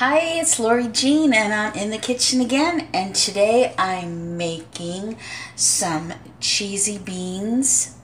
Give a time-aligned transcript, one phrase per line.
[0.00, 2.88] Hi, it's Lori Jean, and I'm in the kitchen again.
[2.94, 5.18] And today I'm making
[5.56, 7.98] some cheesy beans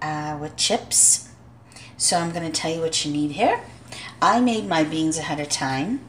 [0.00, 1.28] uh, with chips.
[1.98, 3.60] So I'm going to tell you what you need here.
[4.22, 6.00] I made my beans ahead of time.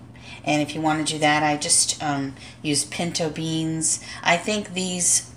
[0.46, 4.02] And if you want to do that, I just um, use pinto beans.
[4.24, 5.33] I think these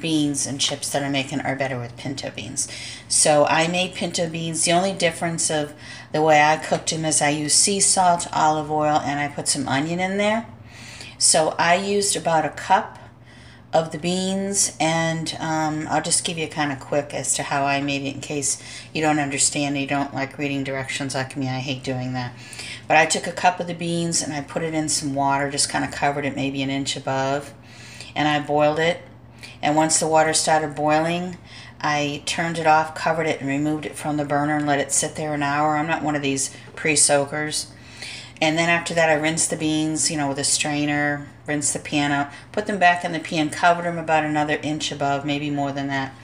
[0.00, 2.68] beans and chips that I'm making are better with pinto beans.
[3.08, 4.64] So I made pinto beans.
[4.64, 5.74] The only difference of
[6.12, 9.48] the way I cooked them is I used sea salt, olive oil, and I put
[9.48, 10.46] some onion in there.
[11.18, 12.98] So I used about a cup
[13.72, 17.64] of the beans and um, I'll just give you kind of quick as to how
[17.64, 18.60] I made it in case
[18.92, 22.32] you don't understand you don't like reading directions like me I hate doing that
[22.88, 25.48] but I took a cup of the beans and I put it in some water
[25.50, 27.54] just kind of covered it maybe an inch above
[28.16, 29.02] and I boiled it
[29.62, 31.36] and once the water started boiling,
[31.80, 34.92] I turned it off, covered it, and removed it from the burner and let it
[34.92, 35.76] sit there an hour.
[35.76, 37.72] I'm not one of these pre-soakers.
[38.40, 41.78] And then after that, I rinsed the beans, you know, with a strainer, rinsed the
[41.78, 45.50] pan out, put them back in the pan, covered them about another inch above, maybe
[45.50, 46.14] more than that,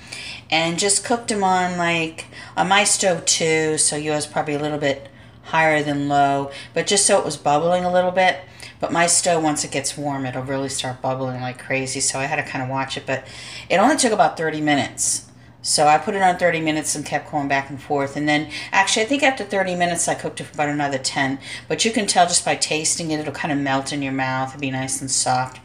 [0.51, 3.77] and just cooked them on like on my stove too.
[3.77, 5.09] So yours probably a little bit
[5.45, 8.41] higher than low, but just so it was bubbling a little bit.
[8.81, 12.01] But my stove, once it gets warm, it'll really start bubbling like crazy.
[12.01, 13.07] So I had to kind of watch it.
[13.07, 13.27] But
[13.69, 15.27] it only took about 30 minutes.
[15.63, 18.17] So I put it on 30 minutes and kept going back and forth.
[18.17, 21.41] And then, actually, I think after 30 minutes, I cooked it for about another 10.
[21.67, 24.51] But you can tell just by tasting it, it'll kind of melt in your mouth.
[24.51, 25.61] It'll be nice and soft.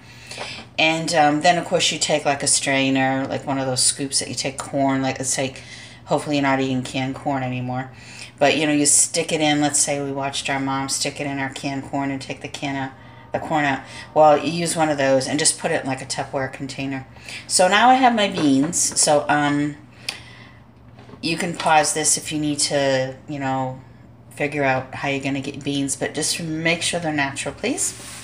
[0.80, 4.18] And um, then, of course, you take like a strainer, like one of those scoops
[4.20, 5.53] that you take corn, like let's say,
[6.12, 7.90] hopefully you're not eating canned corn anymore.
[8.38, 11.28] But, you know, you stick it in, let's say we watched our mom stick it
[11.28, 12.92] in our canned corn and take the can out
[13.31, 13.81] the corn out.
[14.14, 17.08] Well, you use one of those and just put it in like a Tupperware container.
[17.48, 18.78] So now I have my beans.
[19.00, 19.78] So um,
[21.22, 23.80] you can pause this if you need to, you know,
[24.31, 28.21] figure out how you're going to get beans, but just make sure they're natural, please.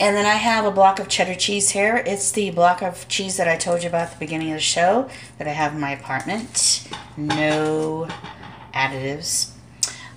[0.00, 2.02] And then I have a block of cheddar cheese here.
[2.06, 4.60] It's the block of cheese that I told you about at the beginning of the
[4.60, 5.08] show
[5.38, 6.88] that I have in my apartment.
[7.16, 8.08] No
[8.72, 9.50] additives.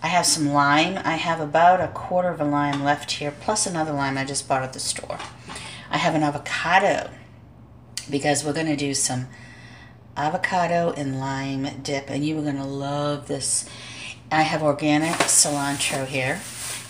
[0.04, 1.00] I have some lime.
[1.04, 4.48] I have about a quarter of a lime left here, plus another lime I just
[4.48, 5.20] bought at the store.
[5.90, 7.10] I have an avocado
[8.10, 9.28] because we're going to do some
[10.18, 13.70] avocado and lime dip, and you are going to love this.
[14.32, 16.42] I have organic cilantro here.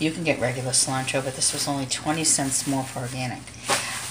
[0.02, 3.44] You can get regular cilantro, but this was only 20 cents more for organic.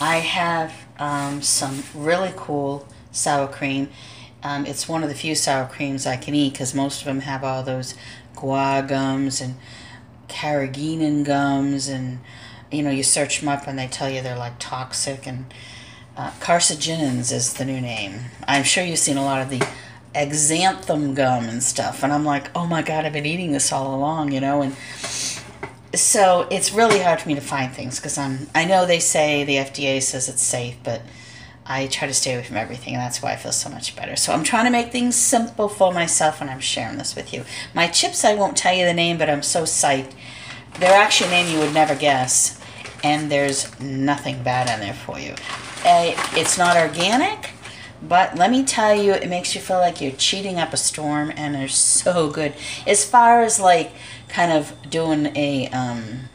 [0.01, 3.91] I have um, some really cool sour cream.
[4.45, 7.21] Um, it's one of the few sour creams I can eat because most of them
[7.21, 7.97] have all those
[8.37, 9.57] guar gums and
[10.29, 12.21] carrageenan gums and
[12.71, 15.53] you know you search them up and they tell you they're like toxic and
[16.17, 19.61] uh, carcinogens is the new name i'm sure you've seen a lot of the
[20.15, 23.93] xanthan gum and stuff and i'm like oh my god i've been eating this all
[23.95, 24.77] along you know and
[25.95, 29.45] so it's really hard for me to find things because i'm i know they say
[29.45, 31.03] the fda says it's safe but
[31.67, 34.17] I try to stay away from everything, and that's why I feel so much better.
[34.17, 37.45] So I'm trying to make things simple for myself, and I'm sharing this with you.
[37.75, 40.13] My chips, I won't tell you the name, but I'm so psyched.
[40.81, 42.61] They're actually a name you would never guess,
[43.05, 45.37] and there's nothing bad in there for you.
[45.85, 47.51] It's not organic,
[48.03, 51.33] but let me tell you, it makes you feel like you're cheating up a storm,
[51.37, 52.53] and they're so good.
[52.85, 53.93] As far as like
[54.31, 56.29] kind of doing a um,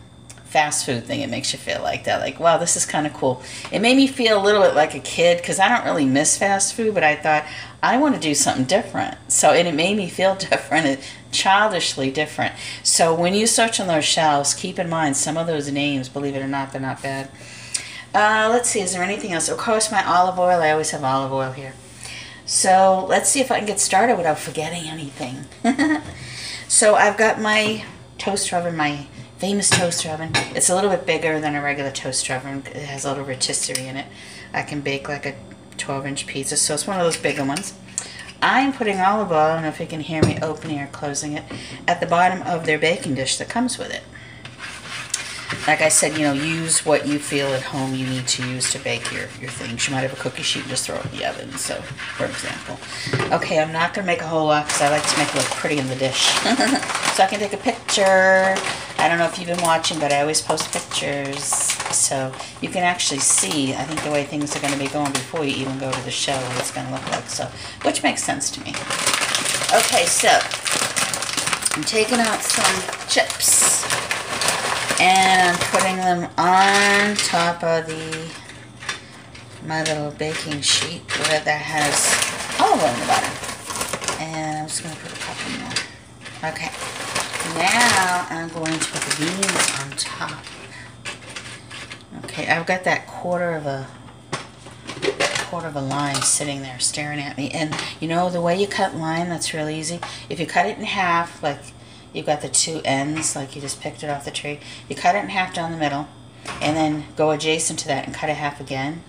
[0.56, 1.20] fast food thing.
[1.20, 2.22] It makes you feel like that.
[2.22, 3.42] Like, wow, this is kind of cool.
[3.74, 6.38] It made me feel a little bit like a kid because I don't really miss
[6.38, 7.46] fast food, but I thought
[7.84, 9.18] I want to do something different.
[9.28, 11.02] So, and it made me feel different,
[11.34, 12.56] childishly different.
[12.84, 16.38] So, when you search on those shelves, keep in mind some of those names, believe
[16.38, 17.30] it or not, they're not bad.
[18.14, 19.50] Uh, let's see, is there anything else?
[19.50, 20.62] Of course, my olive oil.
[20.62, 21.74] I always have olive oil here.
[22.46, 25.46] So, let's see if I can get started without forgetting anything.
[26.76, 27.86] so, I've got my
[28.18, 30.32] toaster oven, my famous toaster oven.
[30.54, 32.64] It's a little bit bigger than a regular toaster oven.
[32.68, 34.08] It has a little rotisserie in it.
[34.54, 35.36] I can bake like a
[35.78, 37.76] 12 inch pizza, so it's one of those bigger ones.
[38.42, 41.32] I'm putting olive oil, I don't know if you can hear me opening or closing
[41.32, 41.46] it,
[41.88, 44.04] at the bottom of their baking dish that comes with it
[45.68, 48.72] like I said, you know, use what you feel at home you need to use
[48.74, 49.88] to bake your, your things.
[49.88, 51.76] You might have a cookie sheet and just throw it in the oven, so,
[52.18, 52.78] for example.
[53.36, 55.36] Okay, I'm not going to make a whole lot because I like to make it
[55.36, 56.26] look pretty in the dish.
[57.16, 58.56] so I can take a picture.
[58.98, 61.44] I don't know if you've been watching, but I always post pictures.
[61.44, 62.32] So
[62.62, 65.44] you can actually see, I think, the way things are going to be going before
[65.44, 67.28] you even go to the show, what it's going to look like.
[67.28, 67.50] So,
[67.84, 68.70] which makes sense to me.
[69.74, 70.30] Okay, so
[71.76, 73.84] I'm taking out some chips
[75.00, 78.32] and I'm putting them on top of the
[79.66, 84.22] my little baking sheet where that has olive oil in the bottom.
[84.22, 86.52] And I'm just going to put a couple more.
[86.52, 86.72] Okay.
[87.58, 90.46] Now I'm going to put the beans on top
[92.24, 93.88] Okay, I've got that quarter of a
[95.50, 97.50] quarter of a lime sitting there staring at me.
[97.52, 100.00] And you know the way you cut lime, that's real easy.
[100.30, 101.62] If you cut it in half, like
[102.16, 105.16] you've got the two ends, like you just picked it off the tree, you cut
[105.16, 106.08] it in half down the middle,
[106.62, 109.04] and then go adjacent to that and cut it half again.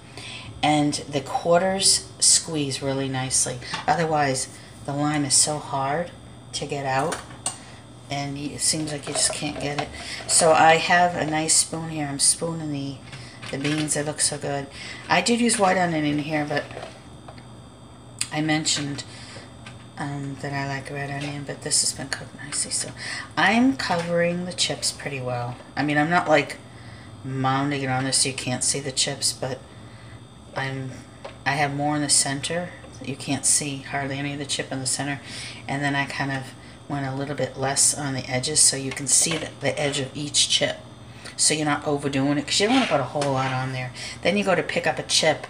[0.63, 3.59] And the quarters squeeze really nicely.
[3.87, 4.49] Otherwise,
[4.85, 6.11] the lime is so hard
[6.53, 7.17] to get out
[8.11, 9.89] and it seems like you just can't get it.
[10.27, 12.07] So I have a nice spoon here.
[12.07, 12.97] I'm spooning the,
[13.51, 13.95] the beans.
[13.95, 14.67] They look so good.
[15.09, 16.65] I did use white onion in here, but
[18.33, 19.05] I mentioned
[19.99, 22.71] um, that I like red onion, but this has been cooked nicely.
[22.71, 22.91] So
[23.37, 25.57] I'm covering the chips pretty well.
[25.77, 26.59] I mean, I'm not like
[27.27, 29.59] mounding it on this so you can't see the chips, but
[30.55, 30.93] I'm
[31.45, 32.71] I have more in the center.
[33.05, 35.21] You can't see hardly any of the chip in the center.
[35.69, 36.55] And then I kind of
[36.89, 40.01] went a little bit less on the edges so you can see the, the edge
[40.01, 40.79] of each chip
[41.37, 43.73] so you're not overdoing it because you don't want to put a whole lot on
[43.73, 45.47] there then you go to pick up a chip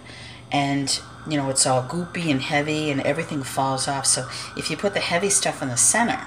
[0.51, 4.77] and you know it's all goopy and heavy and everything falls off so if you
[4.77, 6.27] put the heavy stuff in the center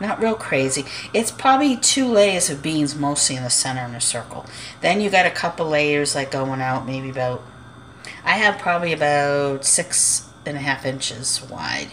[0.00, 4.00] not real crazy it's probably two layers of beans mostly in the center in a
[4.00, 4.46] circle
[4.80, 7.42] then you got a couple layers like going out maybe about
[8.24, 11.88] I have probably about six and a half inches wide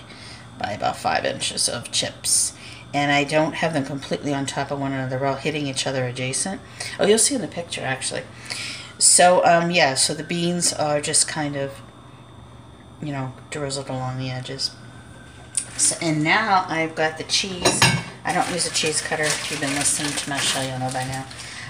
[0.60, 2.54] by about five inches of chips.
[2.94, 5.18] And I don't have them completely on top of one another.
[5.18, 6.62] They're all hitting each other adjacent.
[7.00, 8.24] Oh, you'll see in the picture, actually.
[8.98, 11.72] So, um, yeah, so the beans are just kind of,
[13.01, 14.71] you know, drizzled along the edges.
[15.77, 17.80] So, and now I've got the cheese.
[18.24, 19.24] I don't use a cheese cutter.
[19.24, 21.25] If you've been listening to my show, you'll know by now.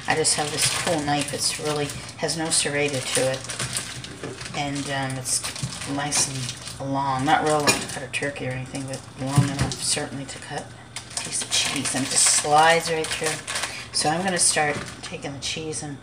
[0.08, 1.34] I just have this cool knife.
[1.34, 1.88] It's really,
[2.18, 3.40] has no serrated to it.
[4.56, 5.42] And um, it's
[5.90, 6.28] nice
[6.80, 10.26] and long, not real long to cut a turkey or anything, but long enough certainly
[10.26, 11.96] to cut a piece of cheese.
[11.96, 13.56] And it just slides right through.
[13.92, 15.98] So I'm going to start taking the cheese and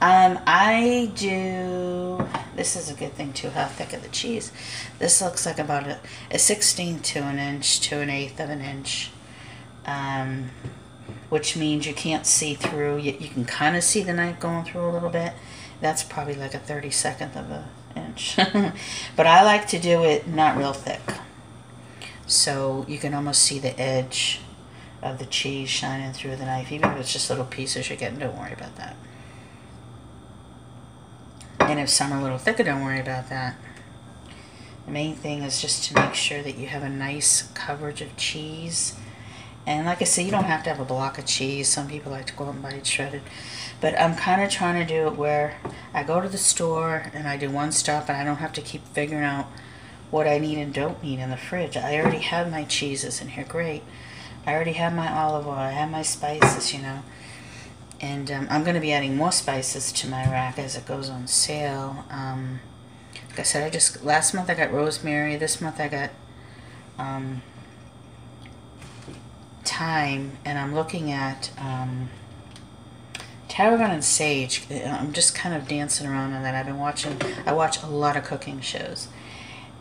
[0.00, 2.13] um, I do,
[2.56, 4.52] this is a good thing too, how thick of the cheese.
[4.98, 5.98] This looks like about a,
[6.30, 9.10] a 16th to an inch to an eighth of an inch.
[9.86, 10.50] Um,
[11.28, 12.98] which means you can't see through.
[12.98, 15.32] You, you can kind of see the knife going through a little bit.
[15.80, 17.64] That's probably like a 32nd of an
[17.96, 18.36] inch.
[19.16, 21.00] but I like to do it not real thick.
[22.26, 24.40] So you can almost see the edge
[25.02, 26.72] of the cheese shining through the knife.
[26.72, 28.96] Even if it's just little pieces you're getting, don't worry about that.
[31.74, 33.56] And if some are a little thicker, don't worry about that.
[34.86, 38.16] The main thing is just to make sure that you have a nice coverage of
[38.16, 38.94] cheese.
[39.66, 41.66] And like I said, you don't have to have a block of cheese.
[41.66, 43.22] Some people like to go out and buy it shredded.
[43.80, 45.56] But I'm kind of trying to do it where
[45.92, 48.60] I go to the store and I do one stop and I don't have to
[48.60, 49.46] keep figuring out
[50.12, 51.76] what I need and don't need in the fridge.
[51.76, 53.46] I already have my cheeses in here.
[53.48, 53.82] Great.
[54.46, 55.54] I already have my olive oil.
[55.54, 57.02] I have my spices, you know.
[58.04, 61.08] And um, I'm going to be adding more spices to my rack as it goes
[61.08, 62.04] on sale.
[62.10, 62.60] Um,
[63.30, 65.36] like I said, I just last month I got rosemary.
[65.36, 66.10] This month I got
[66.98, 67.40] um,
[69.64, 72.10] thyme, and I'm looking at um,
[73.48, 74.66] tarragon and sage.
[74.70, 76.54] I'm just kind of dancing around on that.
[76.54, 77.18] I've been watching.
[77.46, 79.08] I watch a lot of cooking shows,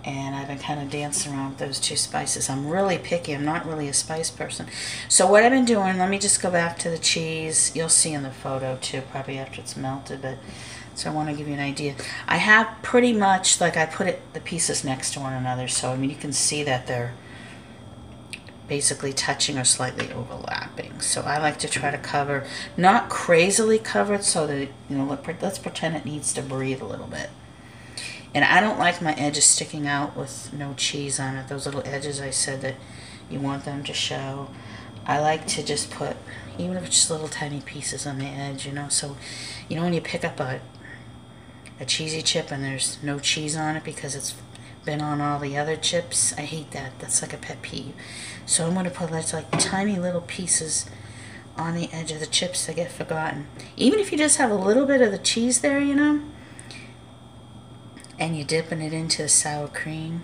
[0.03, 2.49] and I've been kind of dancing around with those two spices.
[2.49, 3.33] I'm really picky.
[3.33, 4.67] I'm not really a spice person.
[5.07, 5.97] So what I've been doing.
[5.97, 7.71] Let me just go back to the cheese.
[7.75, 10.37] You'll see in the photo too, probably after it's melted, but.
[10.95, 11.95] So I want to give you an idea.
[12.27, 15.67] I have pretty much, like I put it, the pieces next to one another.
[15.67, 17.13] So, I mean, you can see that they're
[18.67, 21.01] basically touching or slightly overlapping.
[21.01, 22.45] So I like to try to cover,
[22.77, 27.07] not crazily covered so that, you know, let's pretend it needs to breathe a little
[27.07, 27.29] bit.
[28.33, 31.47] And I don't like my edges sticking out with no cheese on it.
[31.47, 32.75] Those little edges I said that
[33.29, 34.49] you want them to show.
[35.05, 36.15] I like to just put,
[36.57, 38.89] even if it's just little tiny pieces on the edge, you know.
[38.89, 39.17] So,
[39.69, 40.61] you know, when you pick up a,
[41.79, 44.35] a cheesy chip and there's no cheese on it because it's
[44.85, 46.33] been on all the other chips.
[46.37, 46.99] I hate that.
[46.99, 47.93] That's like a pet peeve.
[48.45, 50.89] So I'm going to put like tiny little pieces
[51.57, 53.47] on the edge of the chips that get forgotten.
[53.77, 56.21] Even if you just have a little bit of the cheese there, you know,
[58.23, 60.21] and you're dipping it into sour cream,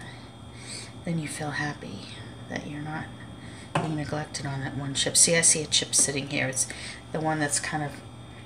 [1.04, 2.00] then you feel happy
[2.48, 3.04] that you're not
[3.76, 5.18] being neglected on that one chip.
[5.18, 6.48] See, I see a chip sitting here.
[6.48, 6.70] It's
[7.12, 7.92] the one that's kind of,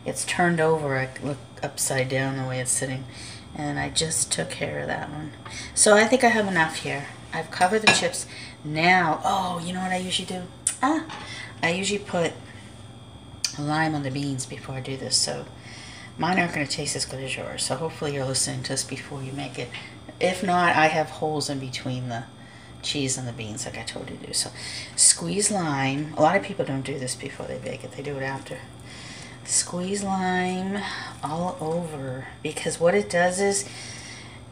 [0.08, 0.98] it's turned over.
[0.98, 3.04] I look upside down the way it's sitting
[3.56, 5.34] and I just took care of that one.
[5.76, 7.06] So I think I have enough here.
[7.32, 8.26] I've covered the chips.
[8.64, 10.42] Now, oh, you know what I usually do?
[10.82, 11.06] Ah,
[11.62, 12.34] I usually put
[13.60, 15.46] lime on the beans before I do this, so
[16.18, 17.64] mine aren't going to taste as good as yours.
[17.64, 19.70] So hopefully you're listening to this before you make it.
[20.20, 22.26] If not, I have holes in between the
[22.82, 24.34] cheese and the beans like I told you to do.
[24.34, 24.52] So
[24.96, 26.14] squeeze lime.
[26.18, 27.94] A lot of people don't do this before they bake it.
[27.94, 28.60] They do it after.
[29.46, 30.82] squeeze lime
[31.24, 33.68] all over because what it does is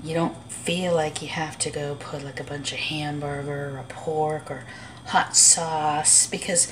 [0.03, 3.85] you don't feel like you have to go put like a bunch of hamburger or
[3.87, 4.65] pork or
[5.07, 6.71] hot sauce because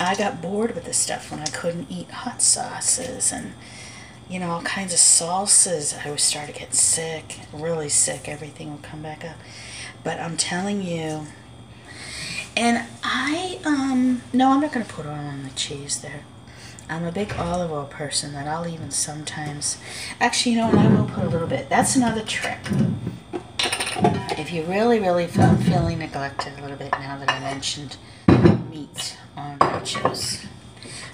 [0.00, 3.54] I got bored with this stuff when I couldn't eat hot sauces and
[4.28, 6.04] you know all kinds of salsas.
[6.04, 8.28] I would start to get sick, really sick.
[8.28, 9.36] Everything would come back up.
[10.02, 11.26] But I'm telling you,
[12.56, 16.24] and I um no, I'm not gonna put oil on the cheese there.
[16.88, 19.78] I'm a big olive oil person that I'll even sometimes
[20.20, 21.68] actually you know I will put a little bit.
[21.68, 22.58] That's another trick.
[24.36, 27.96] If you really, really feel feeling neglected a little bit now that I mentioned
[28.70, 30.44] meat on nachos.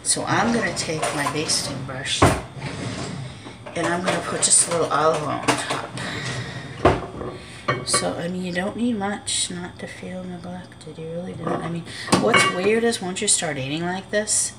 [0.03, 2.21] So I'm gonna take my basting brush
[3.77, 5.91] and I'm gonna put just a little olive oil on top.
[7.87, 10.99] So, I mean, you don't need much not to feel neglected.
[10.99, 11.63] You really don't.
[11.63, 11.85] I mean,
[12.21, 14.53] what's weird is once you start eating like this,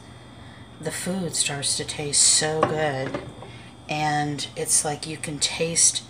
[0.79, 3.21] the food starts to taste so good.
[3.87, 6.03] And it's like you can taste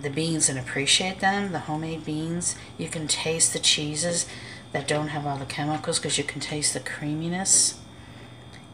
[0.00, 2.56] the beans and appreciate them, the homemade beans.
[2.78, 4.26] You can taste the cheeses
[4.72, 7.78] that don't have all the chemicals because you can taste the creaminess.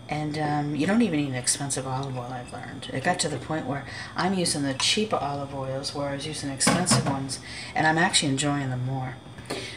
[0.09, 2.89] And um, you don't even need expensive olive oil, I've learned.
[2.93, 3.85] It got to the point where
[4.17, 7.41] I'm using the cheaper olive oils where I was using expensive ones,
[7.75, 9.17] and I'm actually enjoying them more.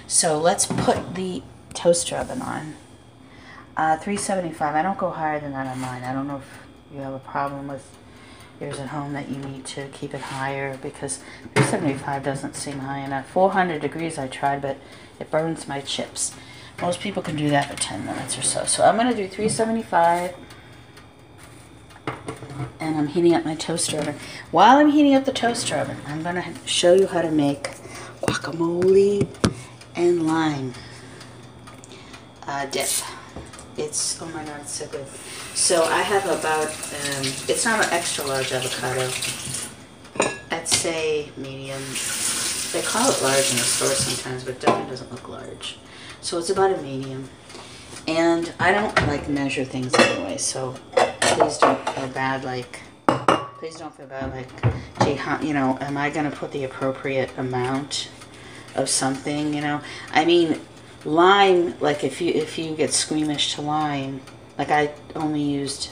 [0.08, 2.76] So let's put the toaster oven on.
[3.76, 4.76] Uh, 375.
[4.76, 6.04] I don't go higher than that on mine.
[6.04, 6.60] I don't know if
[6.94, 7.98] you have a problem with
[8.60, 11.18] yours at home that you need to keep it higher because
[11.56, 13.30] 375 doesn't seem high enough.
[13.30, 14.78] 400 degrees I tried, but
[15.20, 16.34] it burns my chips.
[16.82, 18.66] Most people can do that for 10 minutes or so.
[18.66, 20.36] So I'm going to do 375
[22.80, 24.16] and I'm heating up my toaster oven.
[24.50, 27.70] While I'm heating up the toaster oven, I'm going to show you how to make
[28.22, 29.28] guacamole
[29.96, 30.74] and lime
[32.48, 32.90] uh, dip.
[33.78, 35.08] It's, oh my god, it's so good.
[35.54, 39.10] So I have about, um, it's not an extra large avocado.
[40.50, 41.82] I'd say medium.
[42.74, 45.78] They call it large in the store sometimes, but it definitely doesn't look large.
[46.22, 47.30] So it's about a medium.
[48.08, 50.76] And I don't like measure things anyway, so
[51.20, 52.80] please don't feel bad like,
[53.58, 54.48] please don't feel bad like,
[55.04, 58.10] gee, how, you know, am I going to put the appropriate amount
[58.76, 59.82] of something, you know?
[60.12, 60.60] I mean,
[61.06, 64.22] lime, like if you, if you get squeamish to lime,
[64.58, 65.90] like I only used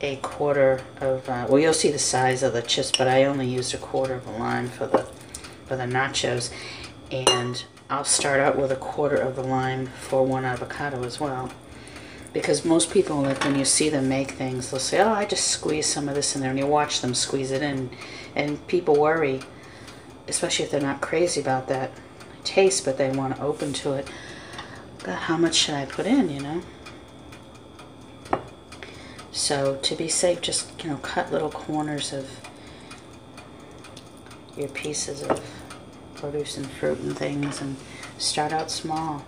[0.00, 3.48] a quarter of, uh, well, you'll see the size of the chips, but I only
[3.48, 5.06] used a quarter of a lime for the,
[5.66, 6.52] for the nachos.
[7.10, 11.52] And I'll start out with a quarter of the lime for one avocado as well.
[12.32, 15.46] Because most people, like when you see them make things, they'll say, oh, I just
[15.46, 16.50] squeeze some of this in there.
[16.50, 17.90] And you watch them squeeze it in.
[18.34, 19.40] And people worry,
[20.26, 21.92] especially if they're not crazy about that
[22.42, 24.08] taste, but they want to open to it.
[25.04, 26.62] God, how much should I put in, you know?
[29.30, 32.40] So to be safe, just, you know, cut little corners of
[34.56, 35.40] your pieces of
[36.30, 37.76] produce and fruit and things and
[38.18, 39.24] start out small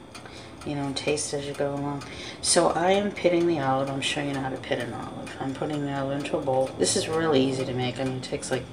[0.67, 2.03] you know, taste as you go along.
[2.43, 3.89] So I am pitting the olive.
[3.89, 5.35] I'm showing you how to pit an olive.
[5.41, 6.71] I'm putting the olive into a bowl.
[6.79, 7.99] This is really easy to make.
[8.01, 8.65] I mean, it takes like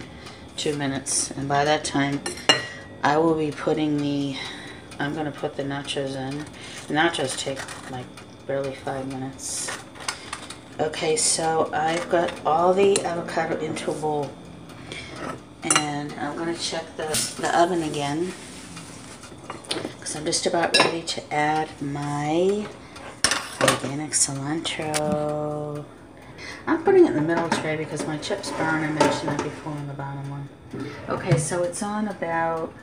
[0.58, 1.32] two minutes.
[1.32, 2.22] And by that time,
[3.04, 4.36] I will be putting the,
[5.00, 6.40] I'm going to put the nachos in.
[6.88, 7.60] The nachos take
[7.92, 8.08] like
[8.48, 9.72] barely five minutes.
[10.80, 14.30] Okay, so I've got all the avocado into a bowl.
[15.66, 17.08] And I'm going to check the,
[17.42, 18.34] the oven again.
[19.98, 22.68] Because I'm just about ready to add my
[23.62, 25.84] organic cilantro.
[26.68, 28.84] I'm putting it in the middle tray because my chips burn.
[28.84, 30.50] I mentioned that before on the bottom one.
[31.10, 32.74] Okay, so it's on about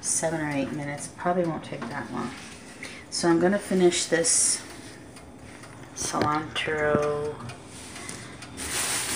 [0.00, 1.08] seven or eight minutes.
[1.16, 2.30] Probably won't take that long.
[3.10, 4.62] So I'm going to finish this
[5.94, 7.34] cilantro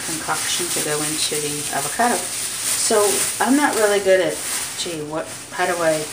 [0.07, 2.44] concoction to go into the avocado.
[2.85, 3.01] So
[3.43, 4.37] I'm not really good at,
[4.77, 6.05] gee, what, how do I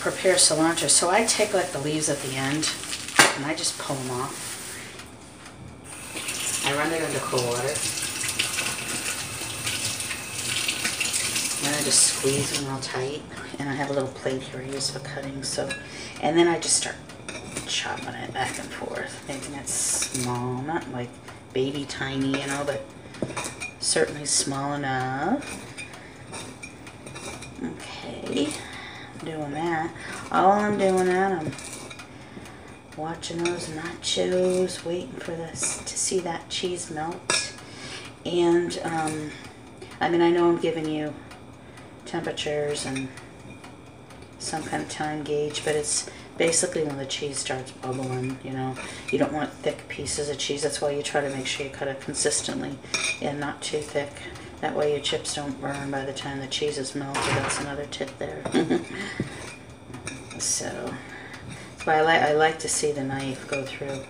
[0.00, 0.90] prepare cilantro?
[0.90, 2.72] So I take like the leaves at the end
[3.36, 4.34] and I just pull them off.
[6.66, 7.68] I run it under cool water.
[11.64, 13.22] And I just squeeze them real tight.
[13.60, 15.44] And I have a little plate here I use for cutting.
[15.44, 15.70] So,
[16.20, 16.96] and then I just start
[17.68, 21.10] chopping it back and forth, making it small, not like
[21.52, 22.84] baby tiny, you know, but
[23.84, 25.44] certainly small enough.
[27.62, 28.48] Okay,
[29.24, 29.94] doing that.
[30.32, 31.52] All I'm doing that, I'm
[32.96, 37.52] watching those nachos, waiting for this to see that cheese melt.
[38.24, 39.30] And, um,
[40.00, 41.12] I mean, I know I'm giving you
[42.06, 43.08] temperatures and
[44.38, 48.74] some kind of time gauge, but it's basically when the cheese starts bubbling, you know,
[49.10, 50.62] you don't want thick pieces of cheese.
[50.62, 52.78] That's why you try to make sure you cut it consistently
[53.22, 54.10] and not too thick.
[54.60, 57.22] That way your chips don't burn by the time the cheese is melted.
[57.22, 58.42] That's another tip there.
[58.46, 60.38] Mm-hmm.
[60.38, 60.94] so
[61.70, 64.00] that's why I like I like to see the knife go through.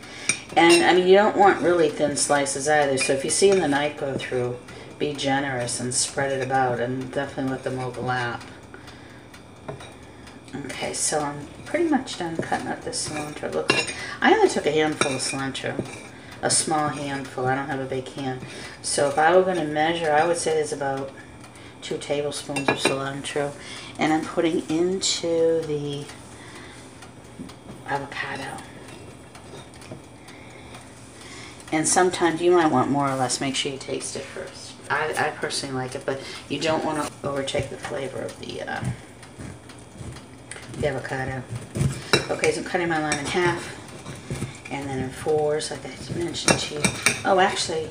[0.56, 2.98] And I mean you don't want really thin slices either.
[2.98, 4.56] So if you see the knife go through,
[4.98, 8.42] be generous and spread it about and definitely let them overlap.
[10.54, 13.52] Okay, so I'm pretty much done cutting up this cilantro.
[13.52, 15.84] Like I only took a handful of cilantro,
[16.42, 17.46] a small handful.
[17.46, 18.40] I don't have a big hand.
[18.80, 21.10] So if I were going to measure, I would say there's about
[21.82, 23.52] two tablespoons of cilantro.
[23.98, 26.04] And I'm putting into the
[27.86, 28.62] avocado.
[31.72, 33.40] And sometimes you might want more or less.
[33.40, 34.74] Make sure you taste it first.
[34.88, 38.62] I, I personally like it, but you don't want to overtake the flavor of the
[38.62, 38.84] uh,
[40.84, 41.42] the avocado.
[42.30, 43.80] Okay, so I'm cutting my lime in half.
[44.70, 46.82] And then in fours, like I mentioned to you.
[47.24, 47.88] Oh, actually,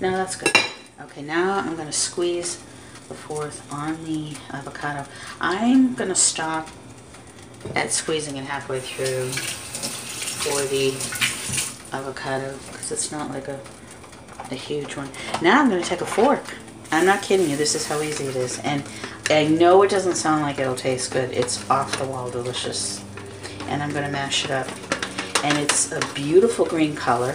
[0.00, 0.56] no, that's good.
[1.02, 2.56] Okay, now I'm going to squeeze
[3.08, 5.04] the fourth on the avocado.
[5.40, 6.68] I'm going to stop
[7.74, 10.92] at squeezing it halfway through for the
[11.94, 13.60] avocado because it's not like a,
[14.50, 15.10] a huge one.
[15.42, 16.54] Now I'm going to take a fork.
[16.92, 17.56] I'm not kidding you.
[17.56, 18.58] This is how easy it is.
[18.60, 18.84] And
[19.30, 21.30] I know it doesn't sound like it'll taste good.
[21.32, 23.02] It's off the wall delicious.
[23.68, 24.68] And I'm going to mash it up.
[25.42, 27.34] And it's a beautiful green color.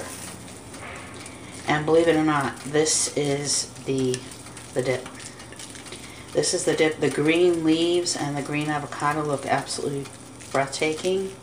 [1.67, 4.15] And believe it or not, this is the,
[4.75, 5.07] the dip.
[6.33, 6.99] This is the dip.
[6.99, 10.05] The green leaves and the green avocado look absolutely
[10.51, 11.33] breathtaking.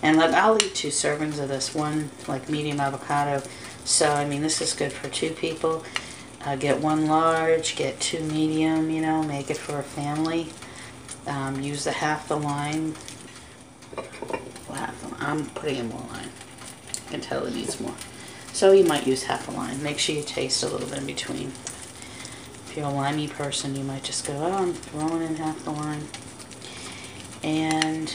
[0.00, 3.42] And like I'll eat two servings of this, one like medium avocado.
[3.84, 5.84] So I mean this is good for two people.
[6.44, 10.48] Uh, get one large, get two medium, you know, make it for a family.
[11.26, 12.94] Um, use the half the lime.
[13.96, 16.30] Well, half the, I'm putting in more lime.
[17.06, 17.94] I can tell it needs more.
[18.52, 19.82] So you might use half a lime.
[19.82, 21.48] Make sure you taste a little bit in between.
[21.48, 25.70] If you're a limey person, you might just go, oh, I'm throwing in half the
[25.70, 26.06] lime.
[27.42, 28.14] And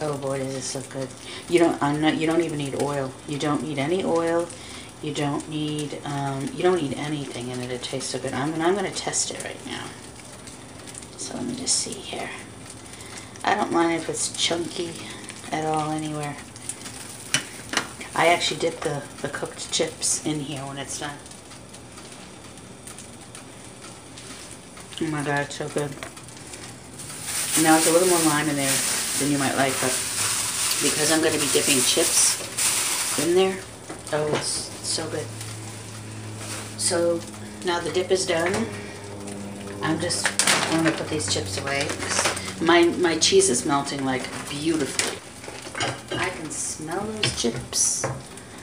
[0.00, 1.08] oh boy, this is so good.
[1.48, 3.12] You don't, I'm not, you don't even need oil.
[3.28, 4.48] You don't need any oil.
[5.04, 7.70] You don't need, um, you don't need anything in it.
[7.70, 8.32] It tastes so good.
[8.32, 9.84] I'm, and I'm going to test it right now.
[11.18, 12.30] So let me just see here.
[13.44, 14.92] I don't mind if it's chunky
[15.52, 16.34] at all anywhere.
[18.14, 21.18] I actually dip the, the cooked chips in here when it's done.
[25.02, 25.90] Oh my god, it's so good.
[27.62, 28.72] Now it's a little more lime in there
[29.18, 29.92] than you might like, but
[30.80, 32.40] because I'm going to be dipping chips
[33.22, 33.58] in there,
[34.14, 35.26] oh, it's so good.
[36.76, 37.20] So
[37.64, 38.66] now the dip is done.
[39.82, 40.26] I'm just
[40.70, 41.88] going to put these chips away.
[42.60, 45.18] My, my cheese is melting like beautifully.
[46.18, 48.04] I can smell those chips.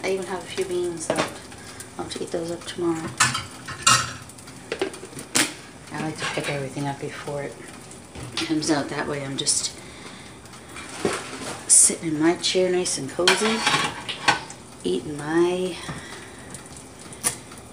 [0.03, 1.39] I even have a few beans left.
[1.97, 3.09] I'll have to eat those up tomorrow.
[5.91, 7.55] I like to pick everything up before it
[8.35, 8.89] comes out.
[8.89, 9.77] That way I'm just
[11.67, 13.59] sitting in my chair nice and cozy,
[14.83, 15.75] eating my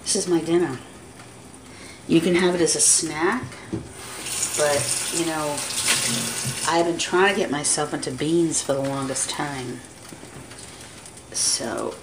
[0.09, 0.79] this is my dinner.
[2.07, 3.43] You can have it as a snack,
[4.57, 5.55] but you know,
[6.67, 9.81] I've been trying to get myself into beans for the longest time.
[11.31, 11.93] So,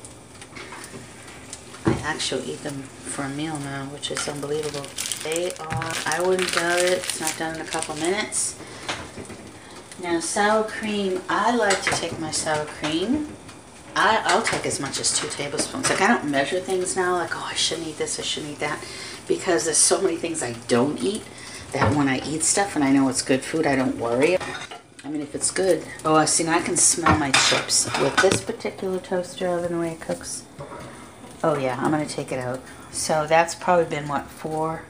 [1.85, 4.87] I actually eat them for a meal now, which is unbelievable.
[5.25, 8.57] They are, I wouldn't doubt it, it's not done in a couple minutes.
[10.01, 13.35] Now sour cream, I like to take my sour cream
[13.99, 15.89] I, I'll take as much as two tablespoons.
[15.89, 18.59] Like I don't measure things now, like, oh, I shouldn't eat this, I shouldn't eat
[18.59, 18.85] that.
[19.27, 21.23] Because there's so many things I don't eat
[21.73, 24.37] that when I eat stuff and I know it's good food, I don't worry.
[25.03, 25.83] I mean, if it's good.
[26.05, 27.89] Oh, I see, now I can smell my chips.
[27.99, 30.45] With this particular toaster oven, the way it cooks.
[31.43, 32.61] Oh yeah, I'm to take it out.
[32.91, 34.83] So that's probably been, what, four,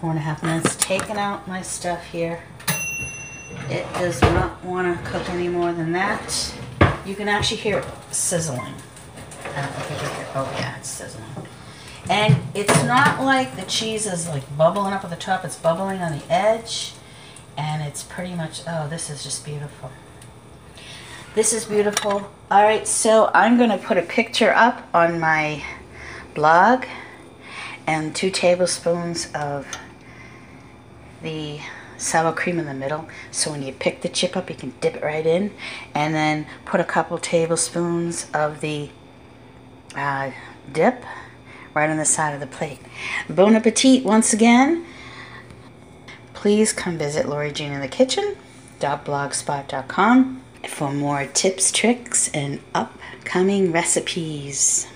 [0.00, 0.74] four and a half minutes.
[0.76, 2.42] Taking out my stuff here.
[3.68, 6.54] It does not want to cook any more than that.
[7.04, 8.74] You can actually hear it sizzling.
[10.34, 11.24] Oh yeah, it's sizzling.
[12.08, 15.44] And it's not like the cheese is like bubbling up at the top.
[15.44, 16.94] It's bubbling on the edge.
[17.56, 19.90] And it's pretty much, oh, this is just beautiful.
[21.34, 22.30] This is beautiful.
[22.50, 25.62] All right, so I'm going to put a picture up on my
[26.34, 26.84] blog
[27.86, 29.66] and two tablespoons of
[31.22, 31.60] the
[32.02, 33.08] sour cream in the middle.
[33.30, 35.52] So when you pick the chip up, you can dip it right in.
[35.94, 38.90] And then put a couple tablespoons of the
[39.94, 40.32] uh,
[40.70, 41.04] dip
[41.74, 42.80] right on the side of the plate.
[43.28, 44.84] Bon appetit once again.
[46.34, 48.36] please come visit Lori Jean in the Kitchen
[48.82, 54.86] blogspot.com for more tips, tricks, and upcoming recipes.